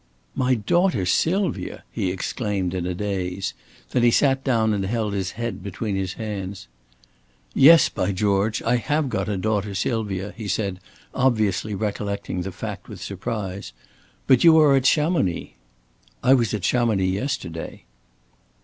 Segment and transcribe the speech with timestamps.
[0.33, 3.53] "My daughter Sylvia!" he exclaimed in a daze.
[3.91, 6.67] Then he sat down and held his head between his hands.
[7.53, 8.63] "Yes, by George.
[8.63, 10.79] I have got a daughter Sylvia," he said,
[11.13, 13.73] obviously recollecting the fact with surprise.
[14.25, 15.53] "But you are at Chamonix."
[16.23, 17.83] "I was at Chamonix yesterday."